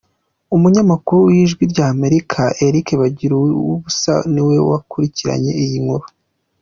[0.55, 6.05] Umunyamakuru w’Ijwi ry’Amerika Eric Bagiruwubusa ni we wakurikiranye iyi nkuru.